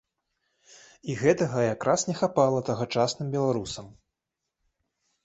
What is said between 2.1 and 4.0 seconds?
не хапала тагачасным беларусам.